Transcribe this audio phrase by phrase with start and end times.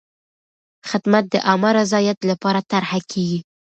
[0.89, 3.39] خدمت د عامه رضایت لپاره طرحه کېږي.